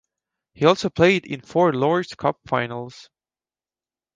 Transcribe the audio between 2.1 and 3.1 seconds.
Cup Finals.